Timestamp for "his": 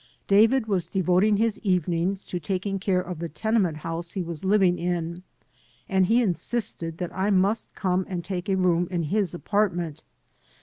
1.37-1.59, 9.03-9.35